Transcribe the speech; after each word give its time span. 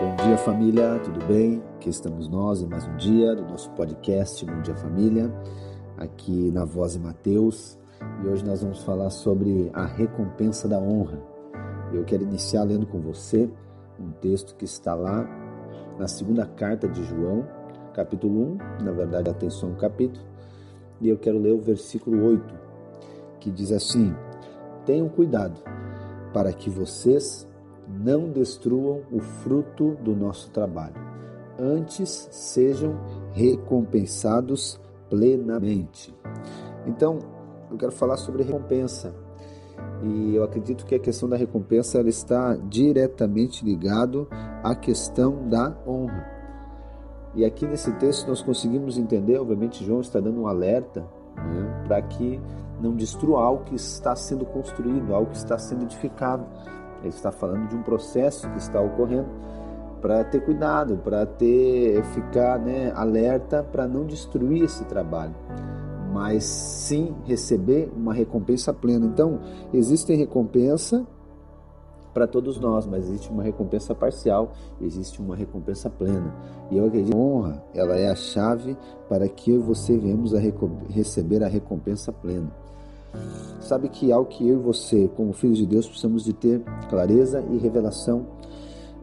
Bom 0.00 0.14
dia, 0.14 0.38
família, 0.38 1.00
tudo 1.00 1.26
bem? 1.26 1.60
Aqui 1.74 1.90
estamos 1.90 2.28
nós 2.28 2.62
em 2.62 2.68
mais 2.68 2.86
um 2.86 2.96
dia 2.98 3.34
do 3.34 3.42
nosso 3.42 3.68
podcast 3.72 4.46
Bom 4.46 4.60
Dia 4.62 4.76
Família, 4.76 5.28
aqui 5.96 6.52
na 6.52 6.64
Voz 6.64 6.92
de 6.92 7.00
Mateus. 7.00 7.76
E 8.22 8.28
hoje 8.28 8.44
nós 8.44 8.62
vamos 8.62 8.84
falar 8.84 9.10
sobre 9.10 9.68
a 9.72 9.84
recompensa 9.84 10.68
da 10.68 10.78
honra. 10.78 11.20
Eu 11.92 12.04
quero 12.04 12.22
iniciar 12.22 12.62
lendo 12.62 12.86
com 12.86 13.00
você 13.00 13.50
um 13.98 14.12
texto 14.12 14.54
que 14.54 14.64
está 14.64 14.94
lá 14.94 15.28
na 15.98 16.06
segunda 16.06 16.46
carta 16.46 16.86
de 16.86 17.02
João, 17.02 17.44
capítulo 17.92 18.56
1, 18.80 18.84
na 18.84 18.92
verdade, 18.92 19.28
atenção, 19.28 19.74
capítulo, 19.74 20.24
e 21.00 21.08
eu 21.08 21.18
quero 21.18 21.40
ler 21.40 21.54
o 21.54 21.60
versículo 21.60 22.24
8, 22.24 22.54
que 23.40 23.50
diz 23.50 23.72
assim: 23.72 24.14
Tenham 24.86 25.08
cuidado 25.08 25.60
para 26.32 26.52
que 26.52 26.70
vocês 26.70 27.48
não 27.88 28.30
destruam 28.30 29.02
o 29.10 29.20
fruto 29.20 29.96
do 30.02 30.14
nosso 30.14 30.50
trabalho. 30.50 30.94
Antes 31.58 32.28
sejam 32.30 32.98
recompensados 33.32 34.80
plenamente. 35.08 36.14
Então, 36.86 37.18
eu 37.70 37.76
quero 37.76 37.92
falar 37.92 38.16
sobre 38.16 38.42
recompensa. 38.42 39.14
E 40.02 40.34
eu 40.34 40.44
acredito 40.44 40.84
que 40.84 40.94
a 40.94 40.98
questão 40.98 41.28
da 41.28 41.36
recompensa 41.36 41.98
ela 41.98 42.08
está 42.08 42.54
diretamente 42.54 43.64
ligado 43.64 44.28
à 44.62 44.74
questão 44.74 45.48
da 45.48 45.76
honra. 45.86 46.38
E 47.34 47.44
aqui 47.44 47.66
nesse 47.66 47.92
texto 47.92 48.28
nós 48.28 48.42
conseguimos 48.42 48.96
entender, 48.96 49.38
obviamente 49.38 49.84
João 49.84 50.00
está 50.00 50.20
dando 50.20 50.40
um 50.40 50.46
alerta 50.46 51.06
né, 51.36 51.84
para 51.86 52.00
que 52.02 52.40
não 52.80 52.94
destrua 52.94 53.42
algo 53.42 53.64
que 53.64 53.74
está 53.74 54.14
sendo 54.14 54.44
construído, 54.46 55.14
algo 55.14 55.30
que 55.30 55.36
está 55.36 55.58
sendo 55.58 55.82
edificado. 55.82 56.46
Ele 57.00 57.08
está 57.08 57.30
falando 57.30 57.68
de 57.68 57.76
um 57.76 57.82
processo 57.82 58.48
que 58.50 58.58
está 58.58 58.80
ocorrendo 58.80 59.28
para 60.00 60.24
ter 60.24 60.40
cuidado, 60.40 60.96
para 60.98 61.26
ter 61.26 62.02
ficar 62.14 62.58
né, 62.58 62.92
alerta 62.94 63.62
para 63.62 63.86
não 63.86 64.04
destruir 64.04 64.62
esse 64.64 64.84
trabalho, 64.84 65.34
mas 66.12 66.44
sim 66.44 67.14
receber 67.24 67.90
uma 67.96 68.14
recompensa 68.14 68.72
plena. 68.72 69.06
Então, 69.06 69.40
existe 69.72 70.14
recompensa 70.14 71.06
para 72.14 72.26
todos 72.26 72.58
nós, 72.58 72.86
mas 72.86 73.04
existe 73.04 73.30
uma 73.30 73.42
recompensa 73.42 73.94
parcial, 73.94 74.52
existe 74.80 75.20
uma 75.20 75.36
recompensa 75.36 75.88
plena. 75.88 76.34
E 76.70 76.76
eu 76.76 76.86
acredito 76.86 77.12
que 77.12 77.16
a 77.16 77.20
honra, 77.20 77.64
ela 77.74 77.96
é 77.96 78.10
a 78.10 78.14
chave 78.14 78.76
para 79.08 79.28
que 79.28 79.56
você 79.56 79.96
venhamos 79.96 80.34
a 80.34 80.40
receber 80.88 81.44
a 81.44 81.48
recompensa 81.48 82.12
plena. 82.12 82.50
Sabe 83.60 83.88
que 83.88 84.12
algo 84.12 84.28
que 84.28 84.48
eu 84.48 84.56
e 84.56 84.62
você, 84.62 85.08
como 85.16 85.32
filhos 85.32 85.58
de 85.58 85.66
Deus, 85.66 85.86
precisamos 85.86 86.24
de 86.24 86.32
ter 86.32 86.62
clareza 86.88 87.44
e 87.50 87.58
revelação 87.58 88.26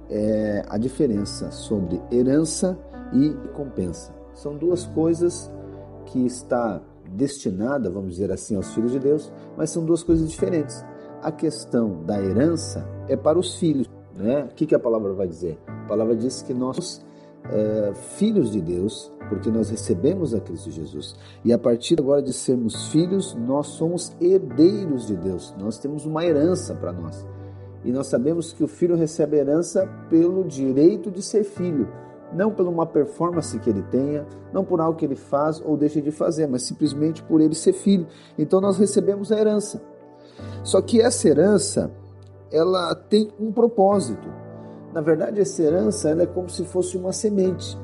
é 0.09 0.63
a 0.67 0.77
diferença 0.77 1.51
sobre 1.51 2.01
herança 2.11 2.77
e 3.13 3.29
recompensa. 3.29 4.13
São 4.33 4.55
duas 4.55 4.85
coisas 4.85 5.51
que 6.05 6.25
está 6.25 6.81
destinada, 7.09 7.89
vamos 7.89 8.11
dizer 8.11 8.31
assim, 8.31 8.55
aos 8.55 8.73
filhos 8.73 8.91
de 8.91 8.99
Deus, 8.99 9.31
mas 9.57 9.69
são 9.69 9.85
duas 9.85 10.03
coisas 10.03 10.29
diferentes. 10.29 10.83
A 11.21 11.31
questão 11.31 12.03
da 12.03 12.21
herança 12.21 12.87
é 13.07 13.15
para 13.15 13.39
os 13.39 13.55
filhos, 13.55 13.89
né? 14.15 14.43
O 14.43 14.55
que, 14.55 14.65
que 14.65 14.75
a 14.75 14.79
palavra 14.79 15.13
vai 15.13 15.27
dizer? 15.27 15.57
A 15.67 15.87
palavra 15.87 16.15
diz 16.15 16.41
que 16.41 16.53
nós 16.53 17.03
é, 17.49 17.93
filhos 18.17 18.51
de 18.51 18.61
Deus, 18.61 19.11
porque 19.29 19.49
nós 19.49 19.69
recebemos 19.69 20.33
a 20.33 20.39
Cristo 20.39 20.71
Jesus. 20.71 21.15
E 21.43 21.51
a 21.51 21.57
partir 21.57 21.99
agora 21.99 22.21
de 22.21 22.33
sermos 22.33 22.87
filhos, 22.87 23.35
nós 23.35 23.67
somos 23.67 24.15
herdeiros 24.19 25.07
de 25.07 25.15
Deus. 25.15 25.53
Nós 25.57 25.77
temos 25.77 26.05
uma 26.05 26.25
herança 26.25 26.73
para 26.75 26.91
nós. 26.91 27.25
E 27.83 27.91
nós 27.91 28.07
sabemos 28.07 28.51
que 28.51 28.63
o 28.63 28.67
filho 28.67 28.95
recebe 28.95 29.37
a 29.37 29.41
herança 29.41 29.87
pelo 30.09 30.43
direito 30.43 31.11
de 31.11 31.21
ser 31.21 31.43
filho, 31.43 31.87
não 32.33 32.51
por 32.51 32.67
uma 32.67 32.85
performance 32.85 33.59
que 33.59 33.69
ele 33.69 33.83
tenha, 33.83 34.25
não 34.51 34.65
por 34.65 34.81
algo 34.81 34.97
que 34.97 35.05
ele 35.05 35.15
faz 35.15 35.61
ou 35.63 35.77
deixa 35.77 36.01
de 36.01 36.09
fazer, 36.09 36.47
mas 36.47 36.63
simplesmente 36.63 37.21
por 37.21 37.39
ele 37.39 37.53
ser 37.53 37.73
filho. 37.73 38.07
Então 38.37 38.59
nós 38.59 38.77
recebemos 38.77 39.31
a 39.31 39.39
herança. 39.39 39.81
Só 40.63 40.81
que 40.81 40.99
essa 40.99 41.27
herança, 41.27 41.91
ela 42.51 42.95
tem 42.95 43.29
um 43.39 43.51
propósito. 43.51 44.27
Na 44.91 45.01
verdade, 45.01 45.39
essa 45.39 45.61
herança 45.61 46.09
ela 46.09 46.23
é 46.23 46.25
como 46.25 46.49
se 46.49 46.65
fosse 46.65 46.97
uma 46.97 47.13
semente. 47.13 47.77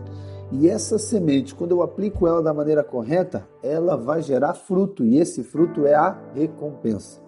E 0.52 0.68
essa 0.68 1.00
semente, 1.00 1.56
quando 1.56 1.72
eu 1.72 1.82
aplico 1.82 2.28
ela 2.28 2.44
da 2.44 2.54
maneira 2.54 2.84
correta, 2.84 3.48
ela 3.64 3.96
vai 3.96 4.22
gerar 4.22 4.54
fruto, 4.54 5.02
e 5.04 5.18
esse 5.18 5.44
fruto 5.44 5.86
é 5.86 5.96
a 5.96 6.18
recompensa. 6.34 7.22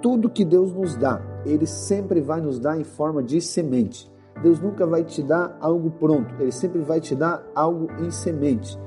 Tudo 0.00 0.30
que 0.30 0.44
Deus 0.44 0.72
nos 0.72 0.96
dá, 0.96 1.20
Ele 1.44 1.66
sempre 1.66 2.22
vai 2.22 2.40
nos 2.40 2.58
dar 2.58 2.80
em 2.80 2.84
forma 2.84 3.22
de 3.22 3.42
semente. 3.42 4.10
Deus 4.42 4.58
nunca 4.58 4.86
vai 4.86 5.04
te 5.04 5.22
dar 5.22 5.56
algo 5.60 5.90
pronto, 5.90 6.34
Ele 6.40 6.50
sempre 6.50 6.80
vai 6.80 6.98
te 6.98 7.14
dar 7.14 7.46
algo 7.54 7.88
em 8.00 8.10
semente. 8.10 8.78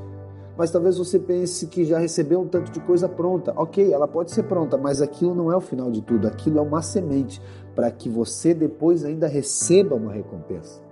Mas 0.57 0.71
talvez 0.71 0.97
você 0.97 1.19
pense 1.19 1.67
que 1.67 1.85
já 1.85 1.99
recebeu 1.99 2.41
um 2.41 2.47
tanto 2.47 2.71
de 2.71 2.79
coisa 2.79 3.07
pronta. 3.07 3.53
Ok, 3.55 3.93
ela 3.93 4.07
pode 4.07 4.31
ser 4.31 4.43
pronta, 4.43 4.75
mas 4.75 4.99
aquilo 4.99 5.35
não 5.35 5.51
é 5.51 5.55
o 5.55 5.61
final 5.61 5.91
de 5.91 6.01
tudo, 6.01 6.27
aquilo 6.27 6.57
é 6.57 6.61
uma 6.61 6.81
semente 6.81 7.39
para 7.75 7.91
que 7.91 8.09
você 8.09 8.55
depois 8.55 9.05
ainda 9.05 9.27
receba 9.27 9.95
uma 9.95 10.11
recompensa. 10.11 10.86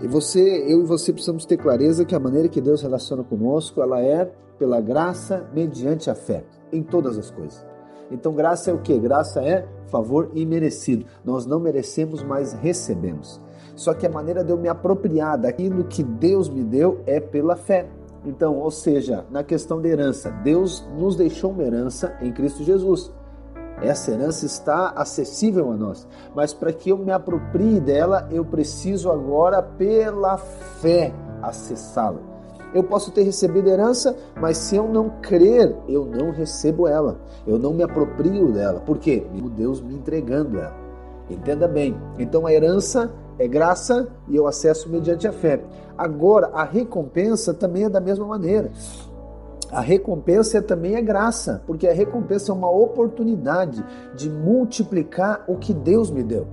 E 0.00 0.06
você, 0.06 0.64
eu 0.68 0.80
e 0.80 0.84
você 0.84 1.12
precisamos 1.12 1.44
ter 1.44 1.56
clareza 1.56 2.04
que 2.04 2.14
a 2.14 2.20
maneira 2.20 2.48
que 2.48 2.60
Deus 2.60 2.82
relaciona 2.82 3.22
conosco, 3.22 3.80
ela 3.80 4.00
é 4.00 4.30
pela 4.58 4.80
graça 4.80 5.48
mediante 5.54 6.10
a 6.10 6.14
fé 6.14 6.44
em 6.72 6.82
todas 6.82 7.18
as 7.18 7.30
coisas. 7.30 7.64
Então 8.10 8.34
graça 8.34 8.70
é 8.70 8.74
o 8.74 8.78
que? 8.78 8.98
Graça 8.98 9.42
é 9.42 9.66
favor 9.86 10.30
imerecido. 10.34 11.06
Nós 11.24 11.46
não 11.46 11.58
merecemos, 11.58 12.22
mas 12.22 12.52
recebemos. 12.52 13.40
Só 13.74 13.94
que 13.94 14.06
a 14.06 14.10
maneira 14.10 14.44
de 14.44 14.50
eu 14.50 14.58
me 14.58 14.68
apropriar 14.68 15.38
daquilo 15.38 15.84
que 15.84 16.02
Deus 16.02 16.48
me 16.48 16.62
deu 16.62 17.00
é 17.06 17.20
pela 17.20 17.56
fé. 17.56 17.88
Então, 18.24 18.58
ou 18.58 18.70
seja, 18.70 19.24
na 19.30 19.42
questão 19.42 19.80
da 19.80 19.88
herança, 19.88 20.30
Deus 20.30 20.86
nos 20.96 21.16
deixou 21.16 21.50
uma 21.50 21.62
herança 21.62 22.16
em 22.20 22.32
Cristo 22.32 22.62
Jesus. 22.62 23.12
Essa 23.82 24.12
herança 24.12 24.46
está 24.46 24.90
acessível 24.90 25.72
a 25.72 25.76
nós, 25.76 26.06
mas 26.34 26.54
para 26.54 26.72
que 26.72 26.90
eu 26.90 26.98
me 26.98 27.10
aproprie 27.10 27.80
dela, 27.80 28.28
eu 28.30 28.44
preciso 28.44 29.10
agora, 29.10 29.60
pela 29.60 30.36
fé, 30.36 31.12
acessá-la. 31.42 32.20
Eu 32.72 32.84
posso 32.84 33.10
ter 33.10 33.22
recebido 33.22 33.68
herança, 33.68 34.16
mas 34.40 34.56
se 34.56 34.76
eu 34.76 34.88
não 34.88 35.10
crer, 35.20 35.76
eu 35.88 36.06
não 36.06 36.30
recebo 36.30 36.86
ela. 36.86 37.18
Eu 37.46 37.58
não 37.58 37.74
me 37.74 37.82
aproprio 37.82 38.50
dela. 38.50 38.80
Por 38.80 38.98
quê? 38.98 39.26
Deus 39.56 39.82
me 39.82 39.94
entregando 39.94 40.58
ela. 40.58 40.74
Entenda 41.28 41.68
bem. 41.68 41.94
Então 42.18 42.46
a 42.46 42.52
herança 42.52 43.12
é 43.38 43.46
graça 43.46 44.08
e 44.26 44.36
eu 44.36 44.46
acesso 44.46 44.88
mediante 44.88 45.28
a 45.28 45.32
fé. 45.32 45.62
Agora, 45.98 46.48
a 46.54 46.64
recompensa 46.64 47.52
também 47.52 47.84
é 47.84 47.88
da 47.90 48.00
mesma 48.00 48.26
maneira. 48.26 48.70
A 49.72 49.80
recompensa 49.80 50.60
também 50.60 50.96
é 50.96 51.00
graça, 51.00 51.62
porque 51.66 51.88
a 51.88 51.94
recompensa 51.94 52.52
é 52.52 52.54
uma 52.54 52.70
oportunidade 52.70 53.82
de 54.14 54.28
multiplicar 54.28 55.42
o 55.48 55.56
que 55.56 55.72
Deus 55.72 56.10
me 56.10 56.22
deu. 56.22 56.46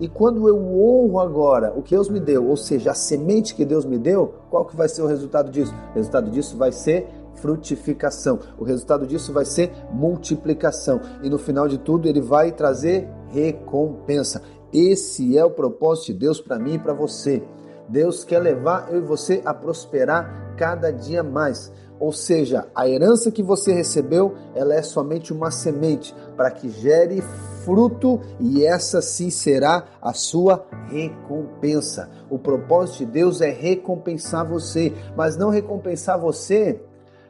E 0.00 0.08
quando 0.08 0.48
eu 0.48 0.56
honro 0.56 1.20
agora 1.20 1.72
o 1.76 1.82
que 1.82 1.94
Deus 1.94 2.08
me 2.08 2.18
deu, 2.18 2.48
ou 2.48 2.56
seja, 2.56 2.90
a 2.90 2.94
semente 2.94 3.54
que 3.54 3.64
Deus 3.64 3.84
me 3.84 3.96
deu, 3.96 4.34
qual 4.50 4.64
que 4.64 4.74
vai 4.74 4.88
ser 4.88 5.02
o 5.02 5.06
resultado 5.06 5.52
disso? 5.52 5.72
O 5.92 5.94
resultado 5.94 6.28
disso 6.32 6.56
vai 6.56 6.72
ser 6.72 7.06
frutificação. 7.36 8.40
O 8.58 8.64
resultado 8.64 9.06
disso 9.06 9.32
vai 9.32 9.44
ser 9.44 9.70
multiplicação. 9.92 11.00
E 11.22 11.30
no 11.30 11.38
final 11.38 11.68
de 11.68 11.78
tudo, 11.78 12.08
ele 12.08 12.20
vai 12.20 12.50
trazer 12.50 13.08
recompensa. 13.28 14.42
Esse 14.72 15.38
é 15.38 15.44
o 15.44 15.50
propósito 15.50 16.06
de 16.06 16.14
Deus 16.14 16.40
para 16.40 16.58
mim 16.58 16.74
e 16.74 16.78
para 16.80 16.92
você. 16.92 17.40
Deus 17.88 18.24
quer 18.24 18.40
levar 18.40 18.88
eu 18.90 18.98
e 18.98 19.02
você 19.02 19.42
a 19.44 19.54
prosperar 19.54 20.54
cada 20.56 20.90
dia 20.90 21.22
mais. 21.22 21.70
Ou 21.98 22.12
seja, 22.12 22.66
a 22.74 22.88
herança 22.88 23.30
que 23.30 23.42
você 23.42 23.72
recebeu, 23.72 24.34
ela 24.54 24.74
é 24.74 24.82
somente 24.82 25.32
uma 25.32 25.50
semente 25.50 26.14
para 26.36 26.50
que 26.50 26.68
gere 26.68 27.22
fruto 27.64 28.20
e 28.38 28.64
essa 28.64 29.00
sim 29.00 29.30
será 29.30 29.84
a 30.02 30.12
sua 30.12 30.66
recompensa. 30.90 32.10
O 32.28 32.38
propósito 32.38 32.98
de 32.98 33.06
Deus 33.06 33.40
é 33.40 33.50
recompensar 33.50 34.46
você, 34.46 34.92
mas 35.16 35.36
não 35.36 35.50
recompensar 35.50 36.18
você 36.18 36.80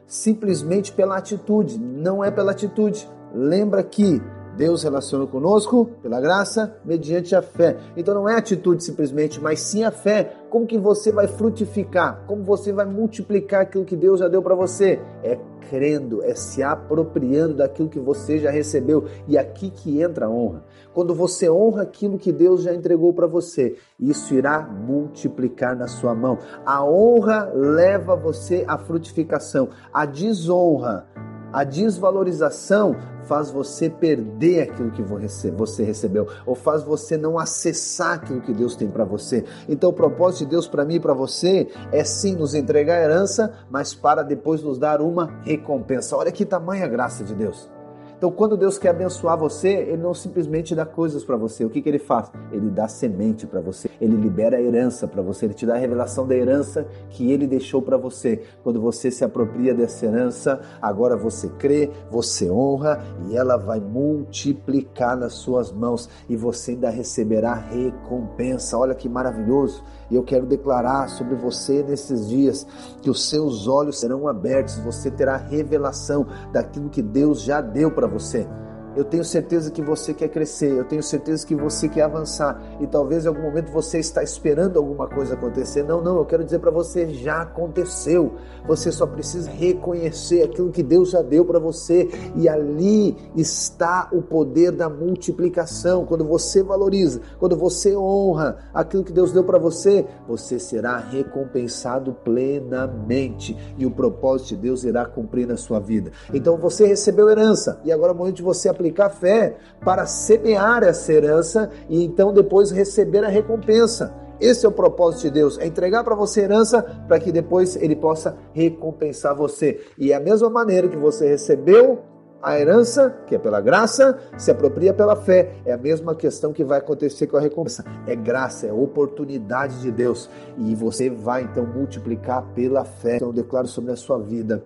simplesmente 0.07 0.91
pela 0.91 1.17
atitude, 1.17 1.79
não 1.79 2.23
é 2.23 2.29
pela 2.29 2.51
atitude. 2.51 3.09
Lembra 3.33 3.83
que 3.83 4.21
Deus 4.55 4.83
relaciona 4.83 5.27
conosco 5.27 5.89
pela 6.01 6.21
graça, 6.21 6.77
mediante 6.83 7.35
a 7.35 7.41
fé. 7.41 7.77
Então 7.95 8.13
não 8.13 8.27
é 8.27 8.37
atitude 8.37 8.83
simplesmente, 8.83 9.41
mas 9.41 9.59
sim 9.59 9.83
a 9.83 9.91
fé. 9.91 10.33
Como 10.49 10.65
que 10.65 10.77
você 10.77 11.11
vai 11.11 11.27
frutificar? 11.27 12.23
Como 12.27 12.43
você 12.43 12.71
vai 12.71 12.85
multiplicar 12.85 13.61
aquilo 13.61 13.85
que 13.85 13.95
Deus 13.95 14.19
já 14.19 14.27
deu 14.27 14.41
para 14.41 14.55
você? 14.55 14.99
É 15.23 15.37
crendo, 15.69 16.23
é 16.23 16.35
se 16.35 16.63
apropriando 16.63 17.55
daquilo 17.55 17.89
que 17.89 17.99
você 17.99 18.39
já 18.39 18.49
recebeu. 18.49 19.05
E 19.27 19.37
aqui 19.37 19.69
que 19.69 20.01
entra 20.01 20.27
a 20.27 20.29
honra. 20.29 20.63
Quando 20.93 21.13
você 21.13 21.49
honra 21.49 21.81
aquilo 21.83 22.17
que 22.17 22.31
Deus 22.31 22.63
já 22.63 22.73
entregou 22.73 23.13
para 23.13 23.27
você, 23.27 23.75
isso 23.99 24.33
irá 24.33 24.61
multiplicar 24.61 25.75
na 25.75 25.87
sua 25.87 26.15
mão. 26.15 26.37
A 26.65 26.85
honra 26.85 27.51
leva 27.53 28.15
você 28.15 28.63
à 28.67 28.77
frutificação. 28.77 29.69
A 29.93 30.05
desonra 30.05 31.07
A 31.55 31.63
desvalorização 31.63 32.97
faz 33.23 33.49
você 33.49 33.89
perder 33.89 34.63
aquilo 34.63 34.91
que 34.91 35.01
você 35.01 35.83
recebeu, 35.85 36.27
ou 36.45 36.53
faz 36.53 36.83
você 36.83 37.15
não 37.15 37.39
acessar 37.39 38.15
aquilo 38.15 38.41
que 38.41 38.53
Deus 38.53 38.75
tem 38.75 38.89
para 38.89 39.05
você. 39.05 39.45
Então, 39.69 39.89
o 39.89 39.93
propósito 39.93 40.39
de 40.39 40.47
Deus 40.47 40.67
para 40.67 40.83
mim 40.83 40.95
e 40.95 40.99
para 40.99 41.13
você 41.13 41.69
é 41.93 42.03
sim 42.03 42.35
nos 42.35 42.53
entregar 42.53 42.95
a 42.95 43.03
herança, 43.03 43.53
mas 43.69 43.93
para 43.93 44.21
depois 44.21 44.61
nos 44.61 44.77
dar 44.77 44.99
uma 44.99 45.39
recompensa. 45.45 46.17
Olha 46.17 46.29
que 46.29 46.45
tamanha 46.45 46.89
graça 46.89 47.23
de 47.23 47.33
Deus. 47.33 47.73
Então, 48.17 48.31
quando 48.31 48.55
Deus 48.55 48.77
quer 48.77 48.89
abençoar 48.89 49.37
você, 49.37 49.69
Ele 49.69 50.01
não 50.01 50.13
simplesmente 50.13 50.73
dá 50.73 50.85
coisas 50.85 51.23
para 51.23 51.35
você. 51.35 51.65
O 51.65 51.69
que, 51.69 51.81
que 51.81 51.89
Ele 51.89 51.99
faz? 51.99 52.31
Ele 52.51 52.69
dá 52.69 52.87
semente 52.87 53.45
para 53.45 53.59
você. 53.59 53.89
Ele 53.99 54.15
libera 54.15 54.57
a 54.57 54.61
herança 54.61 55.07
para 55.07 55.21
você. 55.21 55.45
Ele 55.45 55.53
te 55.53 55.65
dá 55.65 55.75
a 55.75 55.77
revelação 55.77 56.25
da 56.25 56.35
herança 56.35 56.87
que 57.09 57.31
Ele 57.31 57.45
deixou 57.45 57.81
para 57.81 57.97
você. 57.97 58.41
Quando 58.63 58.79
você 58.79 59.11
se 59.11 59.23
apropria 59.23 59.73
dessa 59.73 60.05
herança, 60.05 60.61
agora 60.81 61.17
você 61.17 61.49
crê, 61.49 61.91
você 62.09 62.49
honra 62.49 63.03
e 63.27 63.35
ela 63.35 63.57
vai 63.57 63.79
multiplicar 63.79 65.17
nas 65.17 65.33
suas 65.33 65.71
mãos 65.71 66.09
e 66.29 66.37
você 66.37 66.71
ainda 66.71 66.89
receberá 66.89 67.53
recompensa. 67.53 68.77
Olha 68.77 68.95
que 68.95 69.09
maravilhoso! 69.09 69.83
E 70.09 70.15
eu 70.15 70.23
quero 70.23 70.45
declarar 70.45 71.09
sobre 71.09 71.35
você 71.35 71.83
nesses 71.83 72.27
dias 72.27 72.65
que 73.01 73.09
os 73.09 73.27
seus 73.29 73.67
olhos 73.67 73.99
serão 73.99 74.27
abertos, 74.27 74.77
você 74.77 75.09
terá 75.09 75.35
revelação 75.35 76.27
daquilo 76.51 76.89
que 76.89 77.01
Deus 77.01 77.41
já 77.41 77.59
deu 77.59 77.91
para 78.07 78.19
você. 78.19 78.47
Eu 78.95 79.03
tenho 79.03 79.25
certeza 79.25 79.69
que 79.69 79.81
você 79.81 80.13
quer 80.13 80.29
crescer, 80.29 80.71
eu 80.71 80.85
tenho 80.85 81.03
certeza 81.03 81.45
que 81.45 81.53
você 81.53 81.89
quer 81.89 82.03
avançar 82.03 82.61
e 82.79 82.87
talvez 82.87 83.25
em 83.25 83.27
algum 83.27 83.41
momento 83.41 83.69
você 83.69 83.99
está 83.99 84.23
esperando 84.23 84.77
alguma 84.77 85.05
coisa 85.05 85.33
acontecer. 85.33 85.83
Não, 85.83 86.01
não, 86.01 86.17
eu 86.17 86.25
quero 86.25 86.45
dizer 86.45 86.59
para 86.59 86.71
você, 86.71 87.09
já 87.09 87.41
aconteceu. 87.41 88.35
Você 88.65 88.93
só 88.93 89.05
precisa 89.05 89.49
reconhecer 89.49 90.43
aquilo 90.43 90.71
que 90.71 90.81
Deus 90.81 91.09
já 91.09 91.21
deu 91.21 91.43
para 91.43 91.59
você 91.59 92.09
e 92.37 92.47
ali 92.47 93.17
está 93.35 94.07
o 94.13 94.21
poder 94.21 94.71
da 94.71 94.89
multiplicação. 94.89 96.05
Quando 96.05 96.23
você 96.23 96.63
valoriza, 96.63 97.19
quando 97.37 97.57
você 97.57 97.97
honra 97.97 98.59
aquilo 98.73 99.03
que 99.03 99.11
Deus 99.11 99.33
deu 99.33 99.43
para 99.43 99.59
você, 99.59 100.05
você 100.25 100.57
será 100.57 100.97
recompensado 100.99 102.13
plenamente 102.23 103.57
e 103.77 103.85
o 103.85 103.91
propósito 103.91 104.49
de 104.49 104.55
Deus 104.55 104.85
irá 104.85 105.05
cumprir 105.05 105.45
na 105.45 105.57
sua 105.57 105.81
vida. 105.81 106.11
Então 106.33 106.55
você 106.55 106.87
recebeu 106.87 107.29
herança 107.29 107.81
e 107.83 107.91
agora 107.91 108.13
é 108.13 108.15
o 108.15 108.17
momento 108.17 108.37
de 108.37 108.43
você 108.43 108.69
aplicar 108.69 108.84
aplicar 108.85 109.09
fé 109.09 109.57
para 109.83 110.05
semear 110.05 110.83
essa 110.83 111.11
herança 111.11 111.69
e 111.89 112.03
então 112.03 112.31
depois 112.31 112.71
receber 112.71 113.23
a 113.23 113.29
recompensa. 113.29 114.13
Esse 114.39 114.65
é 114.65 114.69
o 114.69 114.71
propósito 114.71 115.23
de 115.23 115.31
Deus, 115.31 115.57
é 115.57 115.65
entregar 115.65 116.03
para 116.03 116.13
você 116.13 116.41
herança 116.41 116.81
para 117.07 117.19
que 117.19 117.31
depois 117.31 117.75
ele 117.77 117.95
possa 117.95 118.37
recompensar 118.53 119.35
você. 119.35 119.81
E 119.97 120.11
é 120.11 120.15
a 120.15 120.19
mesma 120.19 120.49
maneira 120.49 120.89
que 120.89 120.97
você 120.97 121.27
recebeu 121.27 121.99
a 122.43 122.59
herança, 122.59 123.15
que 123.25 123.33
é 123.33 123.39
pela 123.39 123.61
graça, 123.61 124.19
se 124.37 124.51
apropria 124.51 124.93
pela 124.93 125.15
fé. 125.15 125.55
É 125.65 125.71
a 125.71 125.77
mesma 125.77 126.13
questão 126.13 126.51
que 126.51 126.65
vai 126.65 126.79
acontecer 126.79 127.27
com 127.27 127.37
a 127.37 127.39
recompensa. 127.39 127.83
É 128.05 128.15
graça, 128.15 128.67
é 128.67 128.73
oportunidade 128.73 129.81
de 129.81 129.89
Deus. 129.89 130.29
E 130.57 130.75
você 130.75 131.09
vai 131.09 131.43
então 131.43 131.65
multiplicar 131.65 132.43
pela 132.53 132.83
fé. 132.83 133.15
Então 133.15 133.29
eu 133.29 133.33
declaro 133.33 133.67
sobre 133.67 133.93
a 133.93 133.95
sua 133.95 134.19
vida 134.19 134.63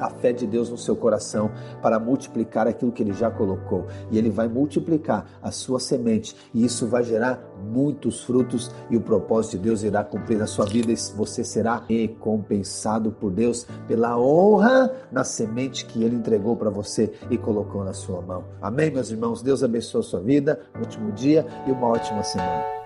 a 0.00 0.10
fé 0.10 0.32
de 0.32 0.46
Deus 0.46 0.70
no 0.70 0.78
seu 0.78 0.96
coração 0.96 1.50
para 1.82 1.98
multiplicar 1.98 2.66
aquilo 2.66 2.90
que 2.90 3.02
ele 3.02 3.12
já 3.12 3.30
colocou. 3.30 3.86
E 4.10 4.18
ele 4.18 4.30
vai 4.30 4.48
multiplicar 4.48 5.26
a 5.42 5.50
sua 5.50 5.78
semente 5.78 6.34
e 6.54 6.64
isso 6.64 6.86
vai 6.86 7.04
gerar 7.04 7.38
muitos 7.62 8.24
frutos 8.24 8.70
e 8.88 8.96
o 8.96 9.00
propósito 9.00 9.58
de 9.58 9.64
Deus 9.64 9.82
irá 9.82 10.02
cumprir 10.02 10.38
na 10.38 10.46
sua 10.46 10.64
vida 10.64 10.90
e 10.90 10.96
você 11.14 11.44
será 11.44 11.82
recompensado 11.88 13.12
por 13.12 13.30
Deus 13.30 13.66
pela 13.86 14.18
honra 14.18 14.90
na 15.12 15.24
semente 15.24 15.84
que 15.84 16.02
ele 16.02 16.16
entregou 16.16 16.56
para 16.56 16.70
você 16.70 17.12
e 17.30 17.36
colocou 17.36 17.84
na 17.84 17.92
sua 17.92 18.20
mão. 18.22 18.44
Amém, 18.60 18.90
meus 18.90 19.10
irmãos? 19.10 19.42
Deus 19.42 19.62
abençoe 19.62 20.00
a 20.00 20.04
sua 20.04 20.20
vida, 20.20 20.60
um 20.76 20.82
ótimo 20.82 21.12
dia 21.12 21.46
e 21.66 21.70
uma 21.70 21.88
ótima 21.88 22.22
semana. 22.22 22.79